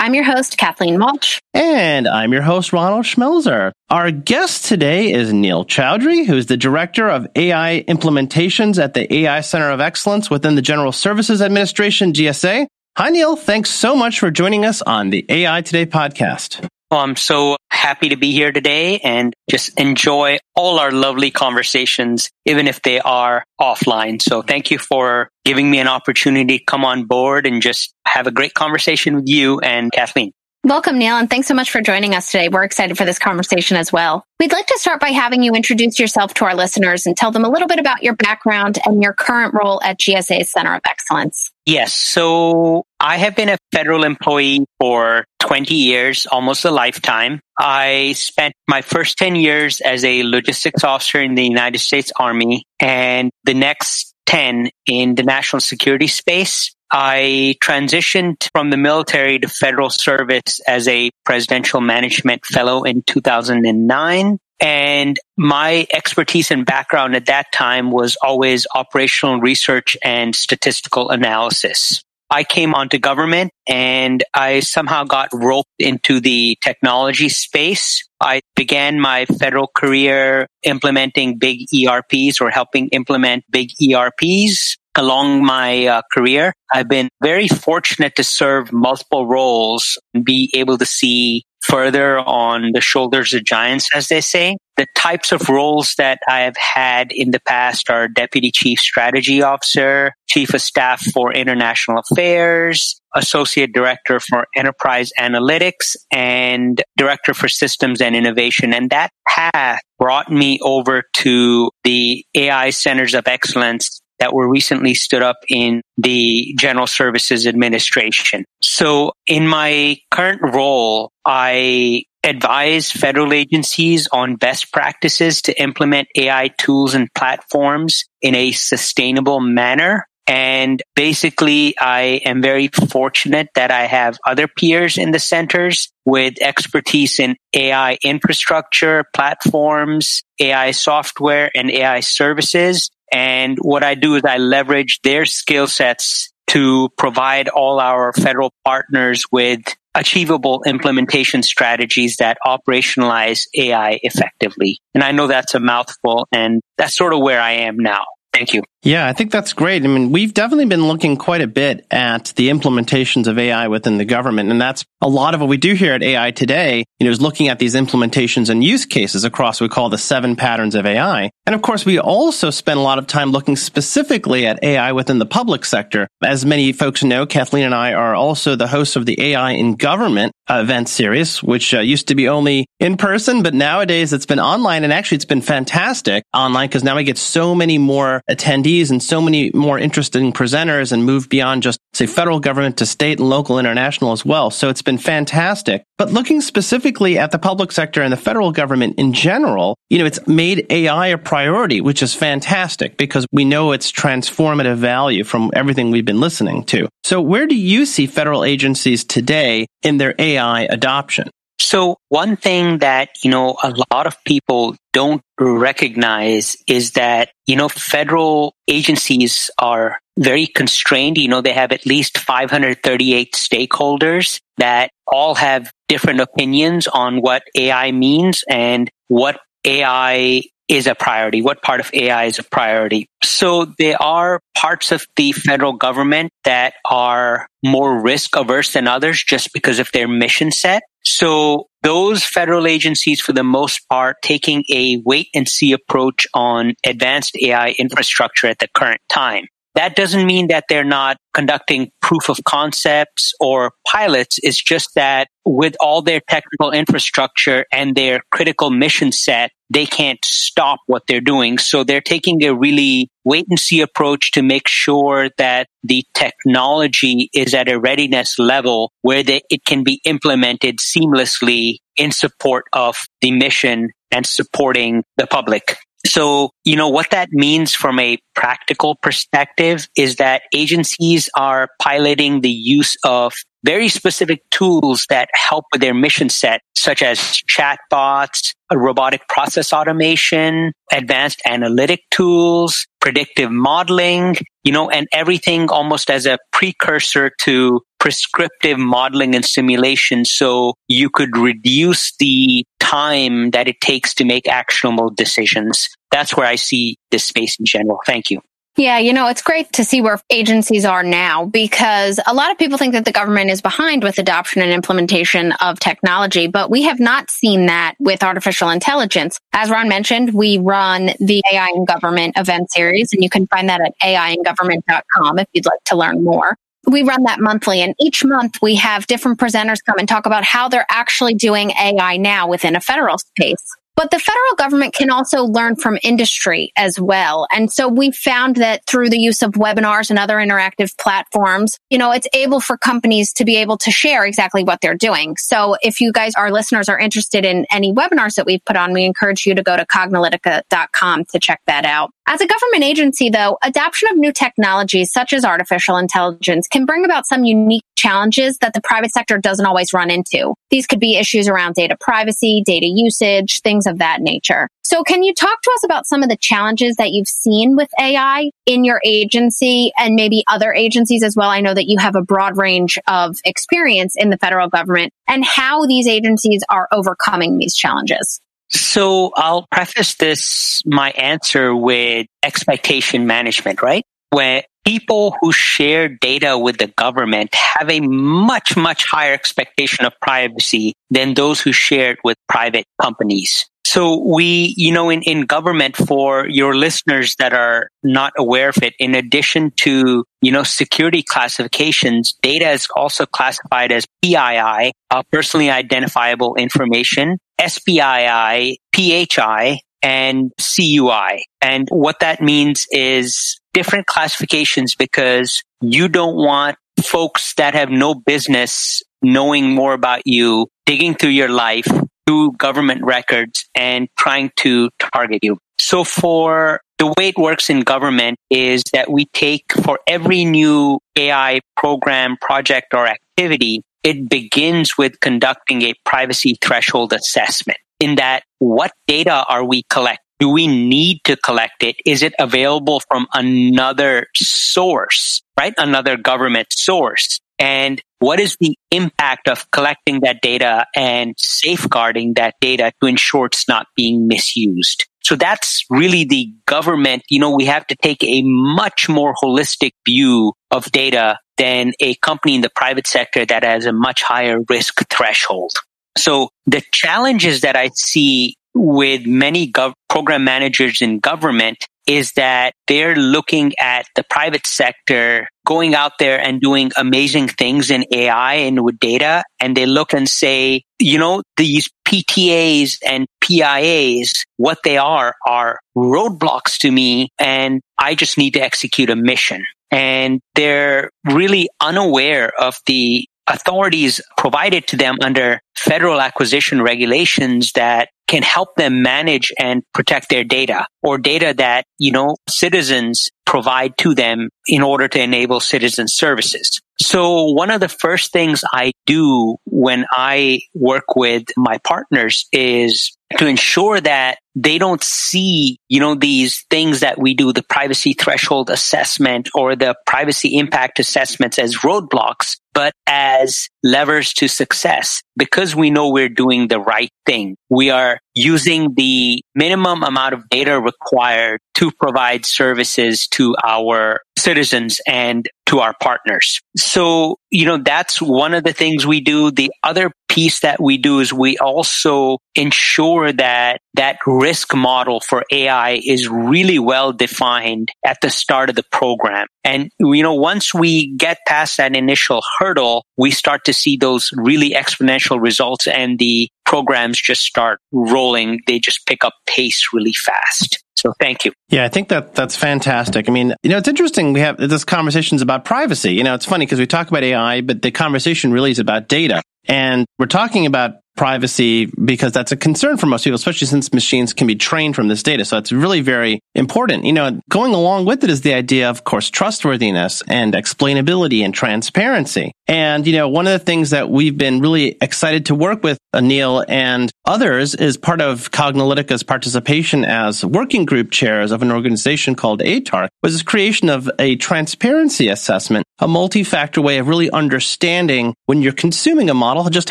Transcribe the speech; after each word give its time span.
I'm 0.00 0.14
your 0.14 0.24
host, 0.24 0.56
Kathleen 0.56 0.98
Walch. 0.98 1.40
And 1.54 2.06
I'm 2.06 2.32
your 2.32 2.42
host, 2.42 2.72
Ronald 2.72 3.04
Schmelzer. 3.04 3.72
Our 3.90 4.12
guest 4.12 4.64
today 4.64 5.12
is 5.12 5.32
Neil 5.32 5.64
Chaudhry, 5.64 6.24
who's 6.24 6.46
the 6.46 6.56
Director 6.56 7.08
of 7.08 7.26
AI 7.34 7.84
Implementations 7.88 8.80
at 8.82 8.94
the 8.94 9.12
AI 9.12 9.40
Center 9.40 9.70
of 9.70 9.80
Excellence 9.80 10.30
within 10.30 10.54
the 10.54 10.62
General 10.62 10.92
Services 10.92 11.42
Administration, 11.42 12.12
GSA. 12.12 12.68
Hi, 12.96 13.08
Neil. 13.08 13.34
Thanks 13.34 13.70
so 13.70 13.96
much 13.96 14.20
for 14.20 14.30
joining 14.30 14.64
us 14.64 14.82
on 14.82 15.10
the 15.10 15.26
AI 15.28 15.62
Today 15.62 15.86
podcast. 15.86 16.68
Well, 16.90 17.00
I'm 17.00 17.16
so 17.16 17.56
happy 17.70 18.08
to 18.08 18.16
be 18.16 18.32
here 18.32 18.50
today 18.50 18.98
and 19.00 19.34
just 19.50 19.78
enjoy 19.78 20.38
all 20.56 20.78
our 20.78 20.90
lovely 20.90 21.30
conversations, 21.30 22.30
even 22.46 22.66
if 22.66 22.80
they 22.80 22.98
are 22.98 23.44
offline. 23.60 24.22
So 24.22 24.40
thank 24.40 24.70
you 24.70 24.78
for 24.78 25.28
giving 25.44 25.70
me 25.70 25.80
an 25.80 25.88
opportunity 25.88 26.58
to 26.58 26.64
come 26.64 26.86
on 26.86 27.04
board 27.04 27.46
and 27.46 27.60
just 27.60 27.92
have 28.06 28.26
a 28.26 28.30
great 28.30 28.54
conversation 28.54 29.16
with 29.16 29.28
you 29.28 29.60
and 29.60 29.92
Kathleen. 29.92 30.32
Welcome, 30.64 30.98
Neil, 30.98 31.16
and 31.16 31.30
thanks 31.30 31.46
so 31.46 31.54
much 31.54 31.70
for 31.70 31.80
joining 31.80 32.16
us 32.16 32.32
today. 32.32 32.48
We're 32.48 32.64
excited 32.64 32.98
for 32.98 33.04
this 33.04 33.18
conversation 33.18 33.76
as 33.76 33.92
well. 33.92 34.24
We'd 34.40 34.52
like 34.52 34.66
to 34.66 34.78
start 34.78 35.00
by 35.00 35.10
having 35.10 35.44
you 35.44 35.52
introduce 35.52 36.00
yourself 36.00 36.34
to 36.34 36.46
our 36.46 36.54
listeners 36.56 37.06
and 37.06 37.16
tell 37.16 37.30
them 37.30 37.44
a 37.44 37.48
little 37.48 37.68
bit 37.68 37.78
about 37.78 38.02
your 38.02 38.16
background 38.16 38.76
and 38.84 39.00
your 39.00 39.12
current 39.12 39.54
role 39.54 39.80
at 39.82 40.00
GSA's 40.00 40.50
Center 40.50 40.74
of 40.74 40.80
Excellence. 40.84 41.52
Yes. 41.64 41.94
So 41.94 42.82
I 42.98 43.18
have 43.18 43.36
been 43.36 43.48
a 43.50 43.56
federal 43.72 44.02
employee 44.02 44.64
for 44.80 45.24
20 45.38 45.74
years, 45.74 46.26
almost 46.26 46.64
a 46.64 46.72
lifetime. 46.72 47.40
I 47.56 48.12
spent 48.14 48.52
my 48.66 48.82
first 48.82 49.16
10 49.16 49.36
years 49.36 49.80
as 49.80 50.04
a 50.04 50.24
logistics 50.24 50.82
officer 50.82 51.20
in 51.22 51.36
the 51.36 51.44
United 51.44 51.78
States 51.78 52.12
Army 52.18 52.64
and 52.80 53.30
the 53.44 53.54
next 53.54 54.12
10 54.26 54.70
in 54.86 55.14
the 55.14 55.22
national 55.22 55.60
security 55.60 56.08
space. 56.08 56.74
I 56.90 57.56
transitioned 57.62 58.48
from 58.52 58.70
the 58.70 58.76
military 58.76 59.38
to 59.38 59.48
federal 59.48 59.90
service 59.90 60.60
as 60.66 60.88
a 60.88 61.10
presidential 61.24 61.80
management 61.80 62.44
fellow 62.44 62.84
in 62.84 63.02
2009. 63.02 64.38
And 64.60 65.18
my 65.36 65.86
expertise 65.92 66.50
and 66.50 66.66
background 66.66 67.14
at 67.14 67.26
that 67.26 67.52
time 67.52 67.90
was 67.90 68.16
always 68.22 68.66
operational 68.74 69.40
research 69.40 69.96
and 70.02 70.34
statistical 70.34 71.10
analysis. 71.10 72.02
I 72.30 72.44
came 72.44 72.74
onto 72.74 72.98
government 72.98 73.52
and 73.66 74.22
I 74.34 74.60
somehow 74.60 75.04
got 75.04 75.30
roped 75.32 75.70
into 75.78 76.20
the 76.20 76.58
technology 76.62 77.28
space. 77.30 78.06
I 78.20 78.40
began 78.54 79.00
my 79.00 79.24
federal 79.24 79.70
career 79.74 80.46
implementing 80.62 81.38
big 81.38 81.60
ERPs 81.72 82.40
or 82.40 82.50
helping 82.50 82.88
implement 82.88 83.44
big 83.50 83.70
ERPs 83.82 84.76
along 84.98 85.44
my 85.44 85.86
uh, 85.86 86.02
career. 86.12 86.52
I've 86.72 86.88
been 86.88 87.08
very 87.22 87.48
fortunate 87.48 88.16
to 88.16 88.24
serve 88.24 88.72
multiple 88.72 89.26
roles 89.26 89.96
and 90.12 90.24
be 90.24 90.50
able 90.54 90.76
to 90.78 90.86
see 90.86 91.44
further 91.62 92.18
on 92.18 92.72
the 92.72 92.80
shoulders 92.80 93.32
of 93.34 93.44
giants, 93.44 93.88
as 93.94 94.08
they 94.08 94.20
say. 94.20 94.56
The 94.76 94.86
types 94.96 95.32
of 95.32 95.48
roles 95.48 95.94
that 95.98 96.18
I 96.28 96.40
have 96.40 96.56
had 96.56 97.08
in 97.10 97.30
the 97.30 97.40
past 97.40 97.90
are 97.90 98.08
Deputy 98.08 98.50
Chief 98.52 98.78
Strategy 98.78 99.42
Officer, 99.42 100.12
Chief 100.28 100.54
of 100.54 100.62
Staff 100.62 101.02
for 101.12 101.32
International 101.32 102.02
Affairs, 102.10 103.00
Associate 103.14 103.72
Director 103.72 104.20
for 104.20 104.46
Enterprise 104.56 105.10
Analytics, 105.18 105.96
and 106.12 106.82
Director 106.96 107.34
for 107.34 107.48
Systems 107.48 108.00
and 108.00 108.14
Innovation. 108.14 108.72
And 108.72 108.90
that 108.90 109.10
path 109.26 109.80
brought 109.98 110.30
me 110.30 110.60
over 110.62 111.02
to 111.18 111.70
the 111.82 112.24
AI 112.34 112.70
Centers 112.70 113.14
of 113.14 113.26
Excellence 113.26 114.00
that 114.20 114.34
were 114.34 114.48
recently 114.48 114.94
stood 114.94 115.22
up 115.22 115.38
in 115.48 115.82
the 115.96 116.54
General 116.58 116.86
Services 116.86 117.46
Administration. 117.46 118.44
So 118.62 119.12
in 119.26 119.46
my 119.46 119.98
current 120.10 120.42
role, 120.42 121.12
I 121.24 122.04
advise 122.24 122.90
federal 122.90 123.32
agencies 123.32 124.08
on 124.12 124.36
best 124.36 124.72
practices 124.72 125.42
to 125.42 125.62
implement 125.62 126.08
AI 126.16 126.48
tools 126.58 126.94
and 126.94 127.08
platforms 127.14 128.04
in 128.20 128.34
a 128.34 128.52
sustainable 128.52 129.40
manner. 129.40 130.06
And 130.26 130.82
basically, 130.94 131.74
I 131.80 132.20
am 132.26 132.42
very 132.42 132.68
fortunate 132.68 133.48
that 133.54 133.70
I 133.70 133.86
have 133.86 134.18
other 134.26 134.46
peers 134.46 134.98
in 134.98 135.12
the 135.12 135.18
centers 135.18 135.90
with 136.04 136.34
expertise 136.42 137.18
in 137.18 137.36
AI 137.54 137.96
infrastructure, 138.04 139.04
platforms, 139.14 140.22
AI 140.38 140.72
software, 140.72 141.50
and 141.54 141.70
AI 141.70 142.00
services 142.00 142.90
and 143.12 143.58
what 143.60 143.82
I 143.82 143.94
do 143.94 144.14
is 144.14 144.22
I 144.24 144.38
leverage 144.38 145.00
their 145.02 145.24
skill 145.24 145.66
sets 145.66 146.32
to 146.48 146.88
provide 146.96 147.48
all 147.48 147.78
our 147.78 148.12
federal 148.12 148.52
partners 148.64 149.24
with 149.30 149.60
achievable 149.94 150.62
implementation 150.66 151.42
strategies 151.42 152.16
that 152.16 152.38
operationalize 152.46 153.46
AI 153.56 153.98
effectively. 154.02 154.78
And 154.94 155.02
I 155.02 155.12
know 155.12 155.26
that's 155.26 155.54
a 155.54 155.60
mouthful 155.60 156.26
and 156.32 156.60
that's 156.76 156.96
sort 156.96 157.12
of 157.12 157.20
where 157.20 157.40
I 157.40 157.52
am 157.52 157.78
now. 157.78 158.04
Thank 158.38 158.54
you. 158.54 158.62
Yeah, 158.84 159.08
I 159.08 159.12
think 159.12 159.32
that's 159.32 159.54
great. 159.54 159.84
I 159.84 159.88
mean, 159.88 160.12
we've 160.12 160.32
definitely 160.32 160.66
been 160.66 160.86
looking 160.86 161.16
quite 161.16 161.40
a 161.40 161.48
bit 161.48 161.84
at 161.90 162.32
the 162.36 162.48
implementations 162.48 163.26
of 163.26 163.36
AI 163.36 163.66
within 163.66 163.98
the 163.98 164.04
government. 164.04 164.52
And 164.52 164.60
that's 164.60 164.84
a 165.00 165.08
lot 165.08 165.34
of 165.34 165.40
what 165.40 165.48
we 165.48 165.56
do 165.56 165.74
here 165.74 165.94
at 165.94 166.02
AI 166.02 166.30
today, 166.30 166.84
you 167.00 167.04
know, 167.04 167.10
is 167.10 167.20
looking 167.20 167.48
at 167.48 167.58
these 167.58 167.74
implementations 167.74 168.48
and 168.48 168.62
use 168.62 168.86
cases 168.86 169.24
across 169.24 169.60
what 169.60 169.68
we 169.68 169.74
call 169.74 169.88
the 169.88 169.98
seven 169.98 170.36
patterns 170.36 170.76
of 170.76 170.86
AI. 170.86 171.30
And 171.44 171.54
of 171.56 171.62
course, 171.62 171.84
we 171.84 171.98
also 171.98 172.50
spend 172.50 172.78
a 172.78 172.82
lot 172.82 172.98
of 172.98 173.08
time 173.08 173.32
looking 173.32 173.56
specifically 173.56 174.46
at 174.46 174.62
AI 174.62 174.92
within 174.92 175.18
the 175.18 175.26
public 175.26 175.64
sector. 175.64 176.06
As 176.22 176.46
many 176.46 176.72
folks 176.72 177.02
know, 177.02 177.26
Kathleen 177.26 177.64
and 177.64 177.74
I 177.74 177.94
are 177.94 178.14
also 178.14 178.54
the 178.54 178.68
hosts 178.68 178.94
of 178.94 179.06
the 179.06 179.32
AI 179.32 179.52
in 179.52 179.74
government 179.74 180.32
event 180.48 180.88
series, 180.88 181.42
which 181.42 181.74
uh, 181.74 181.80
used 181.80 182.08
to 182.08 182.14
be 182.14 182.28
only 182.28 182.66
in 182.78 182.96
person, 182.96 183.42
but 183.42 183.54
nowadays 183.54 184.12
it's 184.12 184.26
been 184.26 184.40
online 184.40 184.84
and 184.84 184.92
actually 184.92 185.16
it's 185.16 185.24
been 185.24 185.42
fantastic 185.42 186.22
online 186.32 186.68
because 186.68 186.84
now 186.84 186.96
we 186.96 187.04
get 187.04 187.18
so 187.18 187.54
many 187.54 187.76
more 187.76 188.22
attendees 188.30 188.90
and 188.90 189.02
so 189.02 189.20
many 189.20 189.50
more 189.54 189.78
interesting 189.78 190.32
presenters 190.32 190.92
and 190.92 191.04
move 191.04 191.28
beyond 191.28 191.62
just 191.62 191.78
say 191.94 192.06
federal 192.06 192.40
government 192.40 192.76
to 192.78 192.86
state 192.86 193.18
and 193.18 193.28
local 193.28 193.58
international 193.58 194.12
as 194.12 194.24
well. 194.24 194.50
So 194.50 194.68
it's 194.68 194.82
been 194.82 194.98
fantastic. 194.98 195.84
But 195.96 196.12
looking 196.12 196.40
specifically 196.40 197.18
at 197.18 197.32
the 197.32 197.38
public 197.38 197.72
sector 197.72 198.02
and 198.02 198.12
the 198.12 198.16
federal 198.16 198.52
government 198.52 198.98
in 198.98 199.12
general, 199.12 199.76
you 199.90 199.98
know, 199.98 200.06
it's 200.06 200.24
made 200.26 200.66
AI 200.70 201.08
a 201.08 201.18
priority, 201.18 201.80
which 201.80 202.02
is 202.02 202.14
fantastic 202.14 202.96
because 202.96 203.26
we 203.32 203.44
know 203.44 203.72
its 203.72 203.90
transformative 203.90 204.76
value 204.76 205.24
from 205.24 205.50
everything 205.54 205.90
we've 205.90 206.04
been 206.04 206.20
listening 206.20 206.64
to. 206.64 206.88
So 207.04 207.20
where 207.20 207.46
do 207.46 207.56
you 207.56 207.86
see 207.86 208.06
federal 208.06 208.44
agencies 208.44 209.04
today 209.04 209.66
in 209.82 209.96
their 209.96 210.14
AI 210.18 210.62
adoption? 210.62 211.30
So 211.60 211.98
one 212.08 212.36
thing 212.36 212.78
that, 212.78 213.10
you 213.22 213.30
know, 213.30 213.56
a 213.62 213.74
lot 213.92 214.06
of 214.06 214.16
people 214.24 214.76
don't 214.92 215.22
recognize 215.38 216.56
is 216.66 216.92
that, 216.92 217.30
you 217.46 217.56
know, 217.56 217.68
federal 217.68 218.54
agencies 218.68 219.50
are 219.58 219.98
very 220.18 220.46
constrained. 220.46 221.18
You 221.18 221.28
know, 221.28 221.40
they 221.40 221.52
have 221.52 221.72
at 221.72 221.84
least 221.84 222.18
538 222.18 223.32
stakeholders 223.32 224.40
that 224.56 224.90
all 225.06 225.34
have 225.34 225.70
different 225.88 226.20
opinions 226.20 226.86
on 226.86 227.20
what 227.20 227.42
AI 227.56 227.92
means 227.92 228.44
and 228.48 228.90
what 229.08 229.40
AI 229.64 230.42
is 230.68 230.86
a 230.86 230.94
priority, 230.94 231.42
what 231.42 231.62
part 231.62 231.80
of 231.80 231.90
AI 231.94 232.24
is 232.24 232.38
a 232.38 232.42
priority. 232.42 233.08
So 233.22 233.64
there 233.78 234.00
are 234.00 234.40
parts 234.54 234.92
of 234.92 235.06
the 235.16 235.32
federal 235.32 235.72
government 235.72 236.30
that 236.44 236.74
are 236.84 237.48
more 237.64 238.00
risk 238.00 238.36
averse 238.36 238.72
than 238.72 238.86
others 238.86 239.22
just 239.22 239.52
because 239.52 239.78
of 239.78 239.90
their 239.92 240.06
mission 240.06 240.50
set. 240.50 240.82
So 241.04 241.68
those 241.82 242.24
federal 242.24 242.66
agencies, 242.66 243.20
for 243.20 243.32
the 243.32 243.44
most 243.44 243.88
part, 243.88 244.16
taking 244.22 244.64
a 244.70 245.00
wait 245.04 245.28
and 245.34 245.48
see 245.48 245.72
approach 245.72 246.26
on 246.34 246.74
advanced 246.84 247.36
AI 247.42 247.70
infrastructure 247.78 248.46
at 248.46 248.58
the 248.58 248.68
current 248.74 249.00
time. 249.08 249.46
That 249.78 249.94
doesn't 249.94 250.26
mean 250.26 250.48
that 250.48 250.64
they're 250.68 250.82
not 250.82 251.18
conducting 251.32 251.92
proof 252.02 252.28
of 252.28 252.40
concepts 252.42 253.32
or 253.38 253.70
pilots. 253.86 254.40
It's 254.42 254.60
just 254.60 254.90
that 254.96 255.28
with 255.44 255.76
all 255.78 256.02
their 256.02 256.20
technical 256.28 256.72
infrastructure 256.72 257.64
and 257.70 257.94
their 257.94 258.22
critical 258.32 258.70
mission 258.70 259.12
set, 259.12 259.52
they 259.70 259.86
can't 259.86 260.18
stop 260.24 260.80
what 260.88 261.04
they're 261.06 261.20
doing. 261.20 261.58
So 261.58 261.84
they're 261.84 262.00
taking 262.00 262.42
a 262.42 262.52
really 262.52 263.08
wait 263.24 263.46
and 263.48 263.56
see 263.56 263.80
approach 263.80 264.32
to 264.32 264.42
make 264.42 264.66
sure 264.66 265.30
that 265.38 265.68
the 265.84 266.02
technology 266.12 267.30
is 267.32 267.54
at 267.54 267.68
a 267.68 267.78
readiness 267.78 268.36
level 268.36 268.90
where 269.02 269.22
they, 269.22 269.42
it 269.48 269.64
can 269.64 269.84
be 269.84 270.00
implemented 270.04 270.78
seamlessly 270.78 271.76
in 271.96 272.10
support 272.10 272.64
of 272.72 272.96
the 273.20 273.30
mission 273.30 273.90
and 274.10 274.26
supporting 274.26 275.04
the 275.18 275.28
public. 275.28 275.76
So, 276.06 276.50
you 276.64 276.76
know, 276.76 276.88
what 276.88 277.10
that 277.10 277.28
means 277.32 277.74
from 277.74 277.98
a 277.98 278.18
practical 278.38 278.94
perspective 279.02 279.88
is 279.96 280.16
that 280.16 280.42
agencies 280.54 281.28
are 281.36 281.68
piloting 281.82 282.40
the 282.40 282.48
use 282.48 282.96
of 283.04 283.34
very 283.64 283.88
specific 283.88 284.48
tools 284.50 285.06
that 285.10 285.28
help 285.34 285.64
with 285.72 285.80
their 285.80 285.92
mission 285.92 286.28
set, 286.28 286.60
such 286.76 287.02
as 287.02 287.18
chatbots, 287.50 288.54
robotic 288.72 289.26
process 289.28 289.72
automation, 289.72 290.72
advanced 290.92 291.42
analytic 291.46 292.02
tools, 292.12 292.86
predictive 293.00 293.50
modeling, 293.50 294.36
you 294.62 294.70
know, 294.70 294.88
and 294.88 295.08
everything 295.12 295.68
almost 295.70 296.08
as 296.08 296.24
a 296.24 296.38
precursor 296.52 297.32
to 297.40 297.80
prescriptive 297.98 298.78
modeling 298.78 299.34
and 299.34 299.44
simulation. 299.44 300.24
So 300.24 300.74
you 300.86 301.10
could 301.10 301.36
reduce 301.36 302.14
the 302.18 302.64
time 302.78 303.50
that 303.50 303.66
it 303.66 303.80
takes 303.80 304.14
to 304.14 304.24
make 304.24 304.46
actionable 304.46 305.10
decisions. 305.10 305.88
That's 306.10 306.36
where 306.36 306.46
I 306.46 306.56
see 306.56 306.96
this 307.10 307.24
space 307.24 307.58
in 307.58 307.66
general. 307.66 307.98
Thank 308.06 308.30
you. 308.30 308.40
Yeah, 308.78 308.98
you 308.98 309.12
know, 309.12 309.26
it's 309.26 309.42
great 309.42 309.72
to 309.72 309.84
see 309.84 310.00
where 310.00 310.20
agencies 310.30 310.84
are 310.84 311.02
now 311.02 311.46
because 311.46 312.20
a 312.28 312.32
lot 312.32 312.52
of 312.52 312.58
people 312.58 312.78
think 312.78 312.92
that 312.92 313.04
the 313.04 313.10
government 313.10 313.50
is 313.50 313.60
behind 313.60 314.04
with 314.04 314.20
adoption 314.20 314.62
and 314.62 314.70
implementation 314.70 315.50
of 315.60 315.80
technology, 315.80 316.46
but 316.46 316.70
we 316.70 316.82
have 316.82 317.00
not 317.00 317.28
seen 317.28 317.66
that 317.66 317.96
with 317.98 318.22
artificial 318.22 318.70
intelligence. 318.70 319.40
As 319.52 319.68
Ron 319.68 319.88
mentioned, 319.88 320.32
we 320.32 320.58
run 320.58 321.10
the 321.18 321.42
AI 321.52 321.72
in 321.74 321.86
Government 321.86 322.38
event 322.38 322.70
series, 322.70 323.12
and 323.12 323.20
you 323.20 323.28
can 323.28 323.48
find 323.48 323.68
that 323.68 323.80
at 323.80 323.94
aiingovernment.com 324.00 325.40
if 325.40 325.48
you'd 325.52 325.66
like 325.66 325.82
to 325.86 325.96
learn 325.96 326.22
more. 326.22 326.56
We 326.86 327.02
run 327.02 327.24
that 327.24 327.40
monthly, 327.40 327.82
and 327.82 327.96
each 328.00 328.24
month 328.24 328.58
we 328.62 328.76
have 328.76 329.08
different 329.08 329.40
presenters 329.40 329.78
come 329.84 329.98
and 329.98 330.08
talk 330.08 330.24
about 330.24 330.44
how 330.44 330.68
they're 330.68 330.86
actually 330.88 331.34
doing 331.34 331.72
AI 331.72 332.16
now 332.16 332.46
within 332.46 332.76
a 332.76 332.80
federal 332.80 333.18
space. 333.18 333.64
But 333.98 334.12
the 334.12 334.20
federal 334.20 334.54
government 334.56 334.94
can 334.94 335.10
also 335.10 335.42
learn 335.42 335.74
from 335.74 335.98
industry 336.04 336.70
as 336.76 337.00
well. 337.00 337.48
And 337.50 337.68
so 337.68 337.88
we 337.88 338.12
found 338.12 338.54
that 338.54 338.86
through 338.86 339.10
the 339.10 339.18
use 339.18 339.42
of 339.42 339.54
webinars 339.54 340.08
and 340.08 340.20
other 340.20 340.36
interactive 340.36 340.96
platforms, 340.98 341.76
you 341.90 341.98
know, 341.98 342.12
it's 342.12 342.28
able 342.32 342.60
for 342.60 342.78
companies 342.78 343.32
to 343.32 343.44
be 343.44 343.56
able 343.56 343.76
to 343.78 343.90
share 343.90 344.24
exactly 344.24 344.62
what 344.62 344.80
they're 344.80 344.94
doing. 344.94 345.36
So 345.36 345.74
if 345.82 346.00
you 346.00 346.12
guys, 346.12 346.36
our 346.36 346.52
listeners 346.52 346.88
are 346.88 346.96
interested 346.96 347.44
in 347.44 347.66
any 347.72 347.92
webinars 347.92 348.36
that 348.36 348.46
we've 348.46 348.64
put 348.64 348.76
on, 348.76 348.92
we 348.92 349.04
encourage 349.04 349.44
you 349.44 349.56
to 349.56 349.64
go 349.64 349.76
to 349.76 349.84
cognilytica.com 349.84 351.24
to 351.24 351.40
check 351.40 351.60
that 351.66 351.84
out. 351.84 352.12
As 352.28 352.42
a 352.42 352.46
government 352.46 352.84
agency, 352.84 353.30
though, 353.30 353.58
adoption 353.64 354.10
of 354.12 354.18
new 354.18 354.32
technologies 354.32 355.10
such 355.10 355.32
as 355.32 355.46
artificial 355.46 355.96
intelligence 355.96 356.68
can 356.68 356.84
bring 356.84 357.04
about 357.04 357.26
some 357.26 357.42
unique 357.42 357.82
challenges 357.98 358.56
that 358.58 358.72
the 358.72 358.80
private 358.80 359.12
sector 359.12 359.36
doesn't 359.38 359.66
always 359.66 359.92
run 359.92 360.10
into. 360.10 360.54
These 360.70 360.86
could 360.86 361.00
be 361.00 361.16
issues 361.16 361.48
around 361.48 361.74
data 361.74 361.96
privacy, 362.00 362.62
data 362.64 362.86
usage, 362.86 363.60
things 363.60 363.86
of 363.86 363.98
that 363.98 364.20
nature. 364.20 364.68
So 364.82 365.02
can 365.02 365.22
you 365.22 365.34
talk 365.34 365.60
to 365.60 365.70
us 365.74 365.84
about 365.84 366.06
some 366.06 366.22
of 366.22 366.30
the 366.30 366.36
challenges 366.36 366.96
that 366.96 367.10
you've 367.10 367.28
seen 367.28 367.76
with 367.76 367.90
AI 368.00 368.50
in 368.64 368.84
your 368.84 369.02
agency 369.04 369.92
and 369.98 370.14
maybe 370.14 370.44
other 370.48 370.72
agencies 370.72 371.22
as 371.22 371.36
well? 371.36 371.50
I 371.50 371.60
know 371.60 371.74
that 371.74 371.88
you 371.88 371.98
have 371.98 372.16
a 372.16 372.22
broad 372.22 372.56
range 372.56 372.96
of 373.06 373.36
experience 373.44 374.14
in 374.16 374.30
the 374.30 374.38
federal 374.38 374.68
government 374.68 375.12
and 375.28 375.44
how 375.44 375.84
these 375.84 376.06
agencies 376.06 376.62
are 376.70 376.88
overcoming 376.90 377.58
these 377.58 377.74
challenges. 377.74 378.40
So 378.70 379.32
I'll 379.34 379.66
preface 379.70 380.14
this, 380.14 380.82
my 380.84 381.10
answer 381.10 381.74
with 381.74 382.26
expectation 382.42 383.26
management, 383.26 383.82
right? 383.82 384.04
Where 384.30 384.64
people 384.84 385.36
who 385.40 385.52
share 385.52 386.08
data 386.08 386.58
with 386.58 386.78
the 386.78 386.86
government 386.86 387.54
have 387.54 387.90
a 387.90 388.00
much, 388.00 388.76
much 388.76 389.04
higher 389.10 389.34
expectation 389.34 390.06
of 390.06 390.12
privacy 390.22 390.94
than 391.10 391.34
those 391.34 391.60
who 391.60 391.72
share 391.72 392.12
it 392.12 392.18
with 392.24 392.36
private 392.48 392.86
companies. 393.00 393.66
So 393.88 394.22
we, 394.22 394.74
you 394.76 394.92
know, 394.92 395.08
in, 395.08 395.22
in 395.22 395.46
government 395.46 395.96
for 395.96 396.46
your 396.46 396.74
listeners 396.74 397.34
that 397.38 397.54
are 397.54 397.88
not 398.02 398.34
aware 398.36 398.68
of 398.68 398.82
it, 398.82 398.92
in 398.98 399.14
addition 399.14 399.72
to, 399.76 400.24
you 400.42 400.52
know, 400.52 400.62
security 400.62 401.22
classifications, 401.22 402.34
data 402.42 402.70
is 402.70 402.86
also 402.94 403.24
classified 403.24 403.90
as 403.90 404.04
PII, 404.22 404.92
uh, 405.10 405.22
personally 405.32 405.70
identifiable 405.70 406.54
information, 406.56 407.38
SPII, 407.58 408.78
PHI, 408.94 409.80
and 410.02 410.52
CUI. 410.58 411.46
And 411.60 411.88
what 411.90 412.20
that 412.20 412.40
means 412.40 412.86
is 412.90 413.60
different 413.72 414.06
classifications 414.06 414.94
because 414.94 415.62
you 415.80 416.08
don't 416.08 416.36
want 416.36 416.76
folks 417.02 417.54
that 417.54 417.74
have 417.74 417.90
no 417.90 418.14
business 418.14 419.02
knowing 419.22 419.70
more 419.70 419.92
about 419.92 420.22
you, 420.26 420.68
digging 420.86 421.14
through 421.14 421.30
your 421.30 421.48
life, 421.48 421.86
through 422.26 422.52
government 422.52 423.04
records 423.04 423.68
and 423.74 424.08
trying 424.18 424.50
to 424.56 424.90
target 425.14 425.40
you. 425.42 425.58
So 425.80 426.04
for 426.04 426.80
the 426.98 427.06
way 427.06 427.28
it 427.28 427.38
works 427.38 427.70
in 427.70 427.80
government 427.80 428.38
is 428.50 428.82
that 428.92 429.10
we 429.10 429.26
take 429.32 429.64
for 429.84 430.00
every 430.06 430.44
new 430.44 430.98
AI 431.16 431.60
program, 431.76 432.36
project 432.40 432.88
or 432.92 433.06
activity, 433.06 433.82
it 434.02 434.28
begins 434.28 434.98
with 434.98 435.20
conducting 435.20 435.82
a 435.82 435.94
privacy 436.04 436.56
threshold 436.60 437.12
assessment 437.12 437.78
in 438.00 438.16
that 438.16 438.44
what 438.58 438.92
data 439.06 439.44
are 439.48 439.64
we 439.64 439.82
collecting? 439.90 440.24
Do 440.38 440.48
we 440.50 440.68
need 440.68 441.20
to 441.24 441.36
collect 441.36 441.82
it? 441.82 441.96
Is 442.06 442.22
it 442.22 442.32
available 442.38 443.00
from 443.08 443.26
another 443.34 444.26
source, 444.36 445.42
right? 445.58 445.74
Another 445.78 446.16
government 446.16 446.68
source. 446.70 447.40
And 447.58 448.00
what 448.20 448.38
is 448.38 448.56
the 448.60 448.76
impact 448.92 449.48
of 449.48 449.68
collecting 449.72 450.20
that 450.20 450.40
data 450.40 450.86
and 450.94 451.34
safeguarding 451.36 452.34
that 452.34 452.54
data 452.60 452.92
to 453.00 453.08
ensure 453.08 453.46
it's 453.46 453.68
not 453.68 453.86
being 453.96 454.28
misused? 454.28 455.06
So 455.22 455.36
that's 455.36 455.84
really 455.90 456.24
the 456.24 456.52
government. 456.66 457.22
You 457.28 457.40
know, 457.40 457.54
we 457.54 457.66
have 457.66 457.86
to 457.88 457.96
take 458.00 458.22
a 458.22 458.42
much 458.44 459.08
more 459.08 459.34
holistic 459.42 459.90
view 460.06 460.52
of 460.70 460.90
data 460.92 461.38
than 461.58 461.92
a 462.00 462.14
company 462.16 462.54
in 462.54 462.60
the 462.60 462.70
private 462.74 463.06
sector 463.06 463.44
that 463.44 463.64
has 463.64 463.86
a 463.86 463.92
much 463.92 464.22
higher 464.22 464.60
risk 464.70 465.06
threshold. 465.10 465.72
So 466.18 466.50
the 466.66 466.82
challenges 466.92 467.60
that 467.62 467.76
I 467.76 467.90
see 467.94 468.54
with 468.74 469.26
many 469.26 469.70
gov- 469.70 469.94
program 470.08 470.44
managers 470.44 471.00
in 471.00 471.18
government 471.18 471.86
is 472.06 472.32
that 472.32 472.72
they're 472.86 473.14
looking 473.14 473.72
at 473.78 474.06
the 474.16 474.24
private 474.30 474.66
sector 474.66 475.46
going 475.66 475.94
out 475.94 476.12
there 476.18 476.40
and 476.40 476.60
doing 476.60 476.90
amazing 476.96 477.48
things 477.48 477.90
in 477.90 478.06
AI 478.12 478.54
and 478.54 478.82
with 478.82 478.98
data. 478.98 479.44
And 479.60 479.76
they 479.76 479.84
look 479.84 480.14
and 480.14 480.26
say, 480.26 480.82
you 480.98 481.18
know, 481.18 481.42
these 481.58 481.88
PTAs 482.06 482.96
and 483.06 483.26
PIAs, 483.42 484.30
what 484.56 484.78
they 484.84 484.96
are, 484.96 485.34
are 485.46 485.80
roadblocks 485.94 486.78
to 486.78 486.90
me. 486.90 487.28
And 487.38 487.82
I 487.98 488.14
just 488.14 488.38
need 488.38 488.52
to 488.52 488.60
execute 488.60 489.10
a 489.10 489.16
mission. 489.16 489.62
And 489.90 490.40
they're 490.54 491.10
really 491.30 491.68
unaware 491.80 492.50
of 492.58 492.76
the 492.86 493.26
authorities 493.48 494.20
provided 494.36 494.86
to 494.88 494.96
them 494.96 495.16
under 495.22 495.60
federal 495.76 496.20
acquisition 496.20 496.82
regulations 496.82 497.72
that 497.72 498.08
can 498.26 498.42
help 498.42 498.76
them 498.76 499.02
manage 499.02 499.52
and 499.58 499.82
protect 499.94 500.28
their 500.28 500.44
data 500.44 500.86
or 501.02 501.18
data 501.18 501.54
that, 501.56 501.84
you 501.98 502.12
know, 502.12 502.36
citizens 502.48 503.30
provide 503.46 503.96
to 503.96 504.14
them 504.14 504.50
in 504.66 504.82
order 504.82 505.08
to 505.08 505.20
enable 505.20 505.60
citizen 505.60 506.06
services. 506.06 506.80
So 507.00 507.52
one 507.52 507.70
of 507.70 507.80
the 507.80 507.88
first 507.88 508.32
things 508.32 508.64
I 508.70 508.92
do 509.06 509.56
when 509.64 510.04
I 510.10 510.60
work 510.74 511.16
with 511.16 511.44
my 511.56 511.78
partners 511.84 512.46
is 512.52 513.16
to 513.38 513.46
ensure 513.46 514.00
that 514.00 514.38
they 514.62 514.78
don't 514.78 515.02
see, 515.02 515.78
you 515.88 516.00
know, 516.00 516.14
these 516.14 516.64
things 516.68 517.00
that 517.00 517.18
we 517.18 517.34
do, 517.34 517.52
the 517.52 517.62
privacy 517.62 518.12
threshold 518.12 518.70
assessment 518.70 519.48
or 519.54 519.76
the 519.76 519.94
privacy 520.04 520.56
impact 520.56 520.98
assessments 520.98 521.58
as 521.58 521.76
roadblocks, 521.78 522.56
but 522.74 522.92
as 523.06 523.68
levers 523.84 524.32
to 524.32 524.48
success 524.48 525.22
because 525.36 525.76
we 525.76 525.90
know 525.90 526.10
we're 526.10 526.28
doing 526.28 526.68
the 526.68 526.80
right 526.80 527.10
thing. 527.24 527.56
We 527.70 527.90
are 527.90 528.18
using 528.34 528.94
the 528.94 529.40
minimum 529.54 530.02
amount 530.02 530.34
of 530.34 530.48
data 530.48 530.80
required 530.80 531.60
to 531.76 531.92
provide 532.00 532.44
services 532.44 533.28
to 533.32 533.54
our 533.64 534.20
citizens 534.36 535.00
and 535.06 535.48
to 535.68 535.80
our 535.80 535.94
partners. 536.00 536.60
So, 536.76 537.36
you 537.50 537.66
know, 537.66 537.78
that's 537.78 538.20
one 538.20 538.54
of 538.54 538.64
the 538.64 538.72
things 538.72 539.06
we 539.06 539.20
do. 539.20 539.50
The 539.50 539.70
other 539.82 540.10
piece 540.28 540.60
that 540.60 540.80
we 540.80 540.98
do 540.98 541.20
is 541.20 541.32
we 541.32 541.58
also 541.58 542.38
ensure 542.54 543.32
that 543.32 543.80
that 543.94 544.18
risk 544.26 544.74
model 544.74 545.20
for 545.20 545.44
AI 545.52 546.00
is 546.04 546.28
really 546.28 546.78
well 546.78 547.12
defined 547.12 547.90
at 548.04 548.18
the 548.22 548.30
start 548.30 548.70
of 548.70 548.76
the 548.76 548.84
program. 548.92 549.46
And, 549.64 549.90
you 549.98 550.22
know, 550.22 550.34
once 550.34 550.72
we 550.72 551.14
get 551.16 551.38
past 551.46 551.76
that 551.76 551.94
initial 551.94 552.42
hurdle, 552.58 553.04
we 553.18 553.30
start 553.30 553.64
to 553.64 553.74
see 553.74 553.96
those 553.96 554.30
really 554.34 554.70
exponential 554.70 555.40
results 555.40 555.86
and 555.86 556.18
the 556.18 556.48
programs 556.68 557.18
just 557.18 557.40
start 557.40 557.80
rolling. 557.92 558.60
They 558.66 558.78
just 558.78 559.06
pick 559.06 559.24
up 559.24 559.32
pace 559.46 559.88
really 559.94 560.12
fast. 560.12 560.84
So 560.96 561.14
thank 561.18 561.44
you. 561.44 561.52
Yeah, 561.70 561.84
I 561.84 561.88
think 561.88 562.08
that 562.10 562.34
that's 562.34 562.56
fantastic. 562.56 563.26
I 563.28 563.32
mean, 563.32 563.54
you 563.62 563.70
know, 563.70 563.78
it's 563.78 563.88
interesting. 563.88 564.34
We 564.34 564.40
have 564.40 564.58
this 564.58 564.84
conversations 564.84 565.40
about 565.40 565.64
privacy. 565.64 566.12
You 566.12 566.24
know, 566.24 566.34
it's 566.34 566.44
funny 566.44 566.66
because 566.66 566.78
we 566.78 566.86
talk 566.86 567.08
about 567.08 567.24
AI, 567.24 567.62
but 567.62 567.80
the 567.80 567.90
conversation 567.90 568.52
really 568.52 568.70
is 568.70 568.78
about 568.78 569.08
data. 569.08 569.40
And 569.66 570.04
we're 570.18 570.26
talking 570.26 570.66
about 570.66 570.96
privacy 571.18 571.86
because 571.86 572.32
that's 572.32 572.52
a 572.52 572.56
concern 572.56 572.96
for 572.96 573.06
most 573.06 573.24
people, 573.24 573.34
especially 573.34 573.66
since 573.66 573.92
machines 573.92 574.32
can 574.32 574.46
be 574.46 574.54
trained 574.54 574.94
from 574.94 575.08
this 575.08 575.22
data. 575.22 575.44
So 575.44 575.58
it's 575.58 575.72
really 575.72 576.00
very 576.00 576.40
important. 576.54 577.04
You 577.04 577.12
know, 577.12 577.40
going 577.50 577.74
along 577.74 578.06
with 578.06 578.24
it 578.24 578.30
is 578.30 578.40
the 578.40 578.54
idea 578.54 578.88
of, 578.88 578.98
of 578.98 579.04
course, 579.04 579.28
trustworthiness 579.28 580.22
and 580.28 580.54
explainability 580.54 581.44
and 581.44 581.52
transparency. 581.52 582.52
And, 582.66 583.06
you 583.06 583.14
know, 583.14 583.28
one 583.28 583.46
of 583.46 583.52
the 583.52 583.64
things 583.64 583.90
that 583.90 584.08
we've 584.08 584.36
been 584.36 584.60
really 584.60 584.96
excited 585.00 585.46
to 585.46 585.54
work 585.54 585.82
with 585.82 585.98
Anil 586.14 586.64
and 586.68 587.10
others 587.24 587.74
is 587.74 587.96
part 587.96 588.20
of 588.20 588.50
Cognilytica's 588.50 589.22
participation 589.22 590.04
as 590.04 590.44
working 590.44 590.84
group 590.84 591.10
chairs 591.10 591.50
of 591.50 591.62
an 591.62 591.72
organization 591.72 592.34
called 592.34 592.60
ATARC 592.60 593.08
was 593.22 593.38
the 593.38 593.44
creation 593.44 593.88
of 593.88 594.10
a 594.18 594.36
transparency 594.36 595.28
assessment, 595.28 595.84
a 595.98 596.08
multi-factor 596.08 596.80
way 596.80 596.98
of 596.98 597.08
really 597.08 597.30
understanding 597.30 598.34
when 598.46 598.62
you're 598.62 598.72
consuming 598.72 599.30
a 599.30 599.34
model, 599.34 599.68
just 599.70 599.90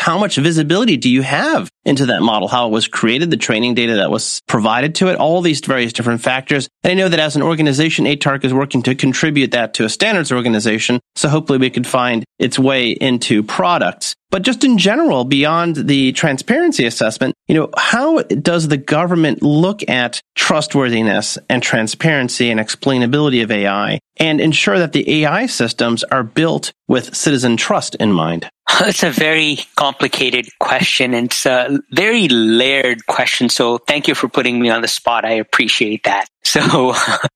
how 0.00 0.18
much 0.18 0.36
visibility 0.36 0.96
do 0.96 1.10
you 1.10 1.22
have 1.22 1.70
into 1.88 2.06
that 2.06 2.22
model, 2.22 2.46
how 2.46 2.68
it 2.68 2.70
was 2.70 2.86
created, 2.86 3.30
the 3.30 3.36
training 3.36 3.74
data 3.74 3.96
that 3.96 4.10
was 4.10 4.40
provided 4.46 4.94
to 4.96 5.08
it, 5.08 5.16
all 5.16 5.40
these 5.40 5.60
various 5.60 5.92
different 5.92 6.20
factors. 6.20 6.68
And 6.84 6.92
I 6.92 6.94
know 6.94 7.08
that 7.08 7.18
as 7.18 7.34
an 7.34 7.42
organization, 7.42 8.04
ATARC 8.04 8.44
is 8.44 8.54
working 8.54 8.82
to 8.82 8.94
contribute 8.94 9.52
that 9.52 9.74
to 9.74 9.84
a 9.84 9.88
standards 9.88 10.30
organization. 10.30 11.00
So 11.16 11.28
hopefully 11.28 11.58
we 11.58 11.70
could 11.70 11.86
find 11.86 12.24
its 12.38 12.58
way 12.58 12.90
into 12.90 13.42
products. 13.42 14.14
But 14.30 14.42
just 14.42 14.62
in 14.62 14.76
general, 14.76 15.24
beyond 15.24 15.76
the 15.76 16.12
transparency 16.12 16.84
assessment, 16.84 17.34
you 17.46 17.54
know, 17.54 17.70
how 17.76 18.22
does 18.22 18.68
the 18.68 18.76
government 18.76 19.42
look 19.42 19.88
at 19.88 20.20
trustworthiness 20.34 21.38
and 21.48 21.62
transparency 21.62 22.50
and 22.50 22.60
explainability 22.60 23.42
of 23.42 23.50
AI 23.50 23.98
and 24.18 24.40
ensure 24.40 24.78
that 24.78 24.92
the 24.92 25.22
AI 25.24 25.46
systems 25.46 26.04
are 26.04 26.22
built 26.22 26.72
with 26.88 27.14
citizen 27.14 27.56
trust 27.56 27.94
in 27.96 28.12
mind? 28.12 28.48
It's 28.80 29.02
a 29.02 29.10
very 29.10 29.58
complicated 29.76 30.48
question 30.60 31.14
and 31.14 31.26
it's 31.26 31.46
a 31.46 31.80
very 31.90 32.28
layered 32.28 33.06
question. 33.06 33.48
So 33.48 33.78
thank 33.78 34.08
you 34.08 34.14
for 34.14 34.28
putting 34.28 34.60
me 34.60 34.70
on 34.70 34.82
the 34.82 34.88
spot. 34.88 35.24
I 35.24 35.32
appreciate 35.32 36.04
that. 36.04 36.26
So, 36.48 36.94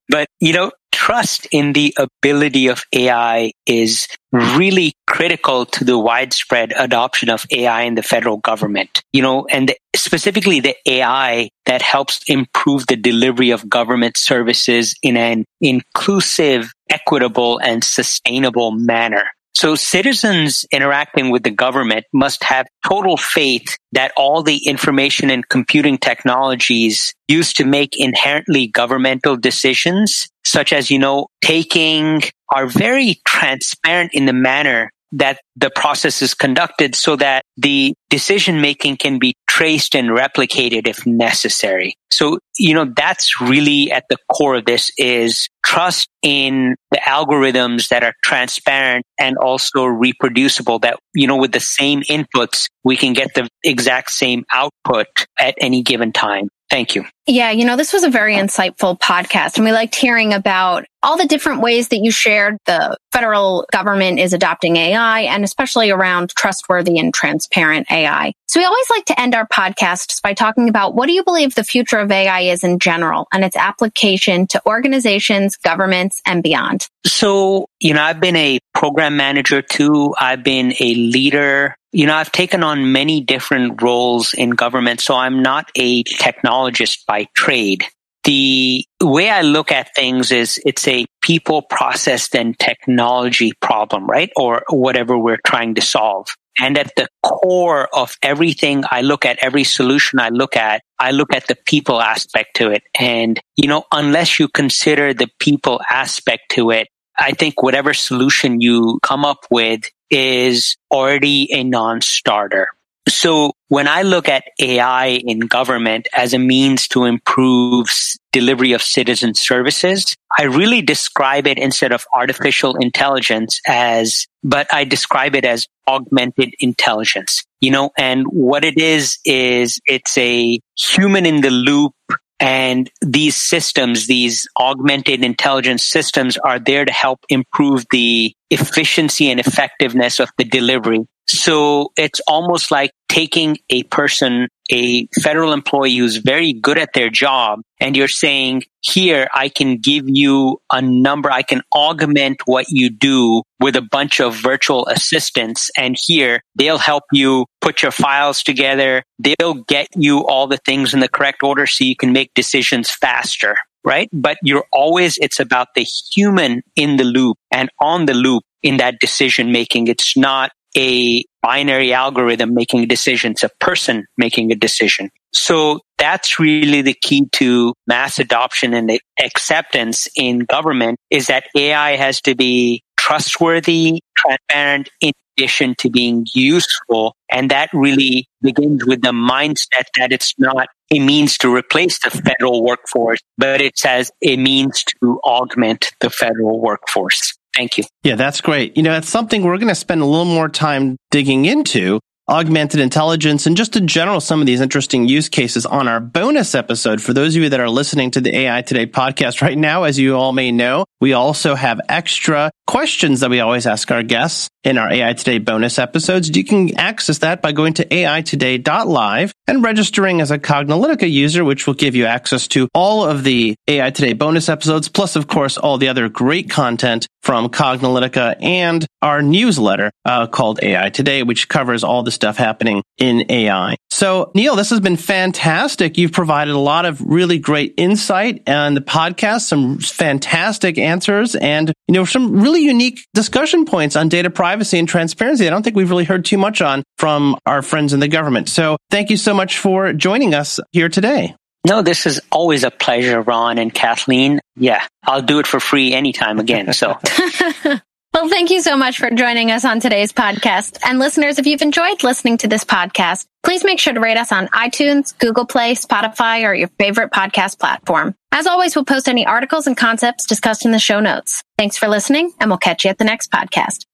but 0.09 0.25
you 0.39 0.53
know, 0.53 0.71
trust 0.91 1.47
in 1.51 1.73
the 1.73 1.93
ability 1.99 2.67
of 2.67 2.83
AI 2.93 3.51
is 3.67 4.07
really 4.31 4.93
critical 5.05 5.65
to 5.67 5.83
the 5.83 5.99
widespread 5.99 6.73
adoption 6.75 7.29
of 7.29 7.45
AI 7.51 7.81
in 7.83 7.95
the 7.95 8.01
federal 8.01 8.37
government. 8.37 9.03
You 9.11 9.21
know, 9.21 9.45
and 9.51 9.69
the, 9.69 9.75
specifically 9.95 10.61
the 10.61 10.75
AI 10.87 11.49
that 11.65 11.81
helps 11.81 12.21
improve 12.27 12.87
the 12.87 12.95
delivery 12.95 13.51
of 13.51 13.69
government 13.69 14.17
services 14.17 14.95
in 15.03 15.17
an 15.17 15.45
inclusive, 15.61 16.71
equitable, 16.89 17.59
and 17.59 17.83
sustainable 17.83 18.71
manner. 18.71 19.25
So 19.55 19.75
citizens 19.75 20.65
interacting 20.71 21.29
with 21.29 21.43
the 21.43 21.51
government 21.51 22.05
must 22.11 22.43
have 22.43 22.65
total 22.87 23.17
faith 23.17 23.77
that 23.91 24.11
all 24.17 24.41
the 24.41 24.65
information 24.65 25.29
and 25.29 25.47
computing 25.47 25.97
technologies 25.99 27.13
used 27.27 27.57
to 27.57 27.65
make 27.65 27.95
inherently 27.95 28.67
governmental 28.67 29.37
decisions, 29.37 30.27
such 30.43 30.73
as, 30.73 30.89
you 30.89 30.97
know, 30.97 31.27
taking 31.41 32.21
are 32.53 32.67
very 32.67 33.21
transparent 33.25 34.11
in 34.13 34.25
the 34.25 34.33
manner 34.33 34.91
that 35.13 35.39
the 35.55 35.69
process 35.69 36.21
is 36.21 36.33
conducted 36.33 36.95
so 36.95 37.15
that 37.15 37.43
the 37.55 37.93
decision 38.09 38.61
making 38.61 38.97
can 38.97 39.19
be 39.19 39.35
traced 39.47 39.95
and 39.95 40.09
replicated 40.09 40.87
if 40.87 41.05
necessary. 41.05 41.95
So, 42.11 42.39
you 42.57 42.73
know, 42.73 42.91
that's 42.95 43.39
really 43.39 43.91
at 43.91 44.05
the 44.09 44.17
core 44.31 44.55
of 44.55 44.65
this 44.65 44.91
is 44.97 45.47
trust 45.65 46.07
in 46.23 46.75
the 46.91 46.99
algorithms 47.07 47.89
that 47.89 48.03
are 48.03 48.13
transparent 48.23 49.05
and 49.19 49.37
also 49.37 49.85
reproducible 49.85 50.79
that, 50.79 50.97
you 51.13 51.27
know, 51.27 51.37
with 51.37 51.51
the 51.51 51.59
same 51.59 52.01
inputs, 52.03 52.67
we 52.83 52.97
can 52.97 53.13
get 53.13 53.33
the 53.35 53.47
exact 53.63 54.11
same 54.11 54.43
output 54.51 55.07
at 55.39 55.53
any 55.59 55.83
given 55.83 56.11
time. 56.11 56.49
Thank 56.69 56.95
you. 56.95 57.05
Yeah, 57.27 57.51
you 57.51 57.65
know, 57.65 57.75
this 57.75 57.93
was 57.93 58.03
a 58.03 58.09
very 58.09 58.35
insightful 58.35 58.99
podcast 58.99 59.57
and 59.57 59.65
we 59.65 59.71
liked 59.71 59.93
hearing 59.93 60.33
about 60.33 60.85
all 61.03 61.17
the 61.17 61.27
different 61.27 61.61
ways 61.61 61.89
that 61.89 61.97
you 61.97 62.11
shared 62.11 62.57
the 62.65 62.97
federal 63.11 63.65
government 63.71 64.19
is 64.19 64.33
adopting 64.33 64.77
AI 64.77 65.21
and 65.21 65.43
especially 65.43 65.91
around 65.91 66.29
trustworthy 66.29 66.97
and 66.97 67.13
transparent 67.13 67.91
AI. 67.91 68.33
So 68.47 68.59
we 68.59 68.65
always 68.65 68.89
like 68.89 69.05
to 69.05 69.19
end 69.19 69.35
our 69.35 69.47
podcasts 69.47 70.21
by 70.21 70.33
talking 70.33 70.69
about 70.69 70.95
what 70.95 71.07
do 71.07 71.13
you 71.13 71.23
believe 71.23 71.55
the 71.55 71.63
future 71.63 71.99
of 71.99 72.11
AI 72.11 72.41
is 72.41 72.63
in 72.63 72.79
general 72.79 73.27
and 73.33 73.43
its 73.43 73.55
application 73.55 74.47
to 74.47 74.61
organizations, 74.65 75.57
governments, 75.57 76.21
and 76.25 76.41
beyond? 76.41 76.87
So, 77.05 77.67
you 77.79 77.93
know, 77.93 78.01
I've 78.01 78.19
been 78.19 78.35
a 78.35 78.59
program 78.73 79.17
manager 79.17 79.61
too. 79.61 80.15
I've 80.19 80.43
been 80.43 80.73
a 80.79 80.95
leader 80.95 81.75
you 81.95 82.07
know, 82.07 82.15
I've 82.15 82.31
taken 82.31 82.63
on 82.63 82.91
many 82.91 83.21
different 83.21 83.79
roles 83.81 84.33
in 84.33 84.49
government, 84.49 84.99
so 84.99 85.13
I'm 85.13 85.43
not 85.43 85.69
a 85.75 86.03
technologist 86.03 87.05
by 87.05 87.27
trade. 87.35 87.83
The 88.23 88.85
way 89.01 89.29
I 89.29 89.41
look 89.41 89.71
at 89.71 89.93
things 89.95 90.31
is 90.31 90.59
it's 90.65 90.87
a 90.87 91.05
people, 91.21 91.61
process, 91.61 92.33
and 92.33 92.57
technology 92.57 93.51
problem, 93.61 94.07
right? 94.07 94.31
Or 94.37 94.63
whatever 94.69 95.17
we're 95.17 95.41
trying 95.45 95.75
to 95.75 95.81
solve. 95.81 96.29
And 96.59 96.77
at 96.77 96.91
the 96.95 97.07
core 97.23 97.89
of 97.93 98.15
everything 98.21 98.83
I 98.89 99.01
look 99.01 99.25
at, 99.25 99.39
every 99.41 99.63
solution 99.63 100.19
I 100.19 100.29
look 100.29 100.55
at, 100.55 100.83
I 100.99 101.11
look 101.11 101.33
at 101.33 101.47
the 101.47 101.57
people 101.65 101.99
aspect 101.99 102.55
to 102.57 102.69
it. 102.69 102.83
And, 102.97 103.39
you 103.55 103.67
know, 103.67 103.85
unless 103.91 104.39
you 104.39 104.47
consider 104.47 105.13
the 105.13 105.29
people 105.39 105.81
aspect 105.89 106.51
to 106.51 106.71
it, 106.71 106.87
I 107.17 107.31
think 107.31 107.61
whatever 107.61 107.93
solution 107.93 108.61
you 108.61 108.99
come 109.03 109.25
up 109.25 109.45
with 109.49 109.81
is 110.09 110.77
already 110.91 111.51
a 111.51 111.63
non-starter. 111.63 112.67
So 113.07 113.51
when 113.67 113.87
I 113.87 114.03
look 114.03 114.29
at 114.29 114.43
AI 114.59 115.21
in 115.25 115.39
government 115.39 116.07
as 116.15 116.33
a 116.33 116.39
means 116.39 116.87
to 116.89 117.03
improve 117.03 117.89
delivery 118.31 118.71
of 118.71 118.81
citizen 118.81 119.33
services, 119.33 120.15
I 120.37 120.43
really 120.43 120.81
describe 120.81 121.47
it 121.47 121.57
instead 121.57 121.91
of 121.91 122.05
artificial 122.13 122.75
intelligence 122.75 123.59
as, 123.67 124.25
but 124.43 124.73
I 124.73 124.85
describe 124.85 125.35
it 125.35 125.45
as 125.45 125.67
augmented 125.87 126.53
intelligence. 126.59 127.43
You 127.59 127.71
know, 127.71 127.91
and 127.97 128.25
what 128.27 128.63
it 128.65 128.77
is, 128.77 129.17
is 129.25 129.79
it's 129.85 130.17
a 130.17 130.59
human 130.75 131.25
in 131.25 131.41
the 131.41 131.51
loop 131.51 131.93
and 132.39 132.89
these 133.01 133.37
systems, 133.37 134.07
these 134.07 134.47
augmented 134.59 135.23
intelligence 135.23 135.85
systems 135.85 136.37
are 136.37 136.59
there 136.59 136.83
to 136.83 136.91
help 136.91 137.19
improve 137.29 137.85
the 137.89 138.33
efficiency 138.49 139.31
and 139.31 139.39
effectiveness 139.39 140.19
of 140.19 140.29
the 140.37 140.43
delivery. 140.43 141.05
So 141.27 141.91
it's 141.97 142.19
almost 142.27 142.71
like 142.71 142.91
taking 143.09 143.57
a 143.69 143.83
person, 143.83 144.47
a 144.71 145.07
federal 145.21 145.53
employee 145.53 145.97
who's 145.97 146.17
very 146.17 146.53
good 146.53 146.77
at 146.77 146.93
their 146.93 147.09
job, 147.09 147.59
and 147.79 147.95
you're 147.95 148.07
saying, 148.07 148.63
here, 148.81 149.27
I 149.33 149.49
can 149.49 149.77
give 149.77 150.05
you 150.07 150.57
a 150.71 150.81
number. 150.81 151.31
I 151.31 151.43
can 151.43 151.61
augment 151.73 152.41
what 152.45 152.65
you 152.69 152.89
do 152.89 153.43
with 153.59 153.75
a 153.75 153.81
bunch 153.81 154.19
of 154.19 154.35
virtual 154.35 154.87
assistants. 154.87 155.69
And 155.77 155.95
here, 155.97 156.41
they'll 156.55 156.77
help 156.77 157.03
you 157.11 157.45
put 157.61 157.81
your 157.81 157.91
files 157.91 158.41
together. 158.41 159.03
They'll 159.19 159.63
get 159.67 159.87
you 159.95 160.25
all 160.25 160.47
the 160.47 160.59
things 160.65 160.93
in 160.93 160.99
the 160.99 161.09
correct 161.09 161.43
order 161.43 161.65
so 161.67 161.83
you 161.83 161.95
can 161.95 162.13
make 162.13 162.31
decisions 162.33 162.89
faster 162.89 163.55
right? 163.85 164.09
But 164.13 164.37
you're 164.43 164.65
always, 164.71 165.17
it's 165.17 165.39
about 165.39 165.67
the 165.75 165.83
human 165.83 166.61
in 166.75 166.97
the 166.97 167.03
loop 167.03 167.37
and 167.51 167.69
on 167.81 168.05
the 168.05 168.13
loop 168.13 168.43
in 168.61 168.77
that 168.77 168.95
decision 168.99 169.51
making. 169.51 169.87
It's 169.87 170.15
not 170.15 170.51
a 170.77 171.23
binary 171.41 171.93
algorithm 171.93 172.53
making 172.53 172.81
a 172.81 172.85
decision. 172.85 173.31
It's 173.31 173.43
a 173.43 173.49
person 173.59 174.05
making 174.17 174.51
a 174.51 174.55
decision. 174.55 175.09
So 175.33 175.81
that's 175.97 176.39
really 176.39 176.81
the 176.81 176.93
key 176.93 177.27
to 177.33 177.73
mass 177.87 178.19
adoption 178.19 178.73
and 178.73 178.99
acceptance 179.19 180.07
in 180.15 180.39
government 180.39 180.99
is 181.09 181.27
that 181.27 181.45
AI 181.55 181.95
has 181.95 182.21
to 182.21 182.35
be 182.35 182.83
trustworthy, 182.97 184.01
transparent, 184.15 184.89
in 185.01 185.11
addition 185.37 185.75
to 185.79 185.89
being 185.89 186.25
useful. 186.33 187.15
And 187.31 187.51
that 187.51 187.69
really 187.73 188.27
begins 188.41 188.85
with 188.85 189.01
the 189.01 189.11
mindset 189.11 189.85
that 189.97 190.11
it's 190.11 190.33
not 190.37 190.67
a 190.93 190.99
means 190.99 191.37
to 191.39 191.53
replace 191.53 191.99
the 191.99 192.11
federal 192.11 192.63
workforce, 192.63 193.19
but 193.37 193.61
it's 193.61 193.85
as 193.85 194.11
a 194.21 194.37
means 194.37 194.83
to 195.01 195.19
augment 195.23 195.91
the 195.99 196.09
federal 196.09 196.61
workforce. 196.61 197.33
Thank 197.55 197.77
you. 197.77 197.83
Yeah, 198.03 198.15
that's 198.15 198.41
great. 198.41 198.75
You 198.75 198.83
know, 198.83 198.95
it's 198.95 199.09
something 199.09 199.43
we're 199.43 199.57
going 199.57 199.67
to 199.69 199.75
spend 199.75 200.01
a 200.01 200.05
little 200.05 200.25
more 200.25 200.49
time 200.49 200.97
digging 201.11 201.45
into 201.45 201.99
augmented 202.29 202.79
intelligence 202.79 203.45
and 203.45 203.57
just 203.57 203.75
in 203.75 203.87
general 203.87 204.21
some 204.21 204.39
of 204.39 204.45
these 204.45 204.61
interesting 204.61 205.07
use 205.07 205.29
cases 205.29 205.65
on 205.65 205.87
our 205.87 205.99
bonus 205.99 206.55
episode. 206.55 207.01
For 207.01 207.13
those 207.13 207.35
of 207.35 207.43
you 207.43 207.49
that 207.49 207.59
are 207.59 207.69
listening 207.69 208.11
to 208.11 208.21
the 208.21 208.35
AI 208.35 208.61
Today 208.61 208.85
podcast 208.85 209.41
right 209.41 209.57
now, 209.57 209.83
as 209.83 209.99
you 209.99 210.15
all 210.15 210.31
may 210.31 210.51
know, 210.51 210.85
we 211.01 211.13
also 211.13 211.55
have 211.55 211.81
extra 211.89 212.49
questions 212.65 213.19
that 213.19 213.29
we 213.29 213.41
always 213.41 213.67
ask 213.67 213.91
our 213.91 214.03
guests 214.03 214.49
in 214.63 214.77
our 214.77 214.91
AI 214.91 215.13
Today 215.13 215.39
bonus 215.39 215.77
episodes. 215.77 216.35
You 216.35 216.45
can 216.45 216.77
access 216.77 217.17
that 217.19 217.41
by 217.41 217.51
going 217.51 217.73
to 217.73 217.85
aitoday.live 217.85 219.33
and 219.47 219.63
registering 219.63 220.21
as 220.21 220.31
a 220.31 220.39
Cognilytica 220.39 221.11
user, 221.11 221.43
which 221.43 221.67
will 221.67 221.73
give 221.73 221.95
you 221.95 222.05
access 222.05 222.47
to 222.49 222.69
all 222.73 223.03
of 223.03 223.25
the 223.25 223.55
AI 223.67 223.89
Today 223.89 224.13
bonus 224.13 224.47
episodes, 224.47 224.87
plus, 224.87 225.15
of 225.17 225.27
course, 225.27 225.57
all 225.57 225.77
the 225.77 225.89
other 225.89 226.07
great 226.07 226.49
content 226.49 227.07
from 227.21 227.49
Cognilytica 227.49 228.41
and 228.41 228.85
our 229.01 229.21
newsletter 229.21 229.91
uh, 230.05 230.27
called 230.27 230.59
AI 230.63 230.89
Today, 230.89 231.23
which 231.23 231.49
covers 231.49 231.83
all 231.83 232.03
the 232.03 232.11
stuff 232.13 232.37
happening 232.37 232.81
in 232.97 233.25
AI. 233.29 233.75
So 233.91 234.31
Neil, 234.33 234.55
this 234.55 234.69
has 234.69 234.79
been 234.79 234.97
fantastic. 234.97 235.97
You've 235.97 236.11
provided 236.11 236.53
a 236.53 236.59
lot 236.59 236.85
of 236.85 237.01
really 237.01 237.37
great 237.37 237.73
insight 237.77 238.43
and 238.47 238.75
the 238.75 238.81
podcast, 238.81 239.41
some 239.41 239.79
fantastic 239.79 240.77
answers 240.77 241.35
and, 241.35 241.73
you 241.87 241.93
know, 241.93 242.05
some 242.05 242.41
really 242.41 242.63
unique 242.63 243.05
discussion 243.13 243.65
points 243.65 243.95
on 243.95 244.09
data 244.09 244.29
privacy 244.29 244.79
and 244.79 244.87
transparency. 244.87 245.47
I 245.47 245.49
don't 245.49 245.63
think 245.63 245.75
we've 245.75 245.89
really 245.89 246.05
heard 246.05 246.25
too 246.25 246.37
much 246.37 246.61
on 246.61 246.83
from 246.97 247.37
our 247.45 247.61
friends 247.61 247.93
in 247.93 247.99
the 247.99 248.07
government. 248.07 248.49
So 248.49 248.77
thank 248.89 249.09
you 249.09 249.17
so 249.17 249.33
much 249.33 249.57
for 249.57 249.93
joining 249.93 250.33
us 250.33 250.59
here 250.71 250.89
today. 250.89 251.35
No, 251.65 251.81
this 251.81 252.05
is 252.05 252.19
always 252.29 252.63
a 252.63 252.71
pleasure, 252.71 253.21
Ron 253.21 253.57
and 253.57 253.73
Kathleen. 253.73 254.41
Yeah, 254.57 254.85
I'll 255.03 255.21
do 255.21 255.39
it 255.39 255.47
for 255.47 255.61
free 255.61 255.93
anytime 255.93 256.39
again. 256.39 256.73
So. 256.73 256.99
well, 258.13 258.29
thank 258.29 258.51
you 258.51 258.61
so 258.61 258.77
much 258.77 258.99
for 258.99 259.09
joining 259.09 259.49
us 259.49 259.65
on 259.65 259.79
today's 259.79 260.13
podcast. 260.13 260.77
And 260.85 260.99
listeners, 260.99 261.39
if 261.39 261.47
you've 261.47 261.61
enjoyed 261.61 262.03
listening 262.03 262.37
to 262.39 262.47
this 262.47 262.63
podcast, 262.63 263.25
please 263.43 263.63
make 263.63 263.79
sure 263.79 263.93
to 263.93 263.99
rate 263.99 264.17
us 264.17 264.31
on 264.31 264.47
iTunes, 264.49 265.17
Google 265.17 265.45
Play, 265.45 265.73
Spotify, 265.73 266.47
or 266.47 266.53
your 266.53 266.67
favorite 266.79 267.11
podcast 267.11 267.59
platform. 267.59 268.13
As 268.31 268.45
always, 268.45 268.75
we'll 268.75 268.85
post 268.85 269.09
any 269.09 269.25
articles 269.25 269.67
and 269.67 269.75
concepts 269.75 270.27
discussed 270.27 270.65
in 270.65 270.71
the 270.71 270.79
show 270.79 270.99
notes. 270.99 271.43
Thanks 271.57 271.77
for 271.77 271.87
listening, 271.87 272.31
and 272.39 272.49
we'll 272.49 272.57
catch 272.57 272.85
you 272.85 272.89
at 272.89 272.97
the 272.97 273.03
next 273.03 273.31
podcast. 273.31 273.85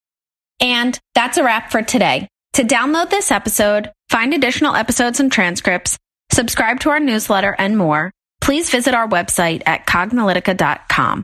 And 0.60 1.00
that's 1.16 1.38
a 1.38 1.44
wrap 1.44 1.72
for 1.72 1.82
today. 1.82 2.28
To 2.54 2.64
download 2.64 3.10
this 3.10 3.32
episode, 3.32 3.92
find 4.10 4.34
additional 4.34 4.76
episodes 4.76 5.20
and 5.20 5.32
transcripts, 5.32 5.98
subscribe 6.32 6.82
to 6.82 6.90
our 6.90 7.00
newsletter, 7.00 7.56
and 7.58 7.78
more, 7.78 8.12
please 8.42 8.70
visit 8.70 8.94
our 8.94 9.08
website 9.08 9.64
at 9.66 9.86
cognilytica.com. 9.88 11.24